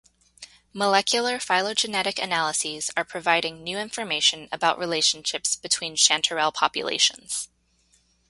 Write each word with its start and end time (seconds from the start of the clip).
Molecular 0.73 1.37
phylogenetic 1.39 2.17
analyses 2.17 2.89
are 2.97 3.05
providing 3.05 3.63
new 3.63 3.77
information 3.77 4.49
about 4.51 4.79
relationships 4.79 5.55
between 5.55 5.95
chanterelle 5.95 6.51
populations. 6.51 7.49